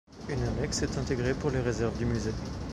[0.29, 2.33] Une annexe est intégrée pour les réserves du musée.